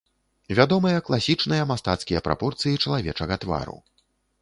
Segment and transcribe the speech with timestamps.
[0.59, 3.77] Вядомыя класічныя мастацкія прапорцыі чалавечага твару.